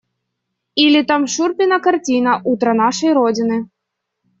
[0.83, 3.69] Или там Шурпина картина «Утро нашей родины».